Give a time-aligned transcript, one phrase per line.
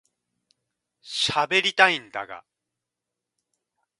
[1.03, 2.43] しゃべりたいんだが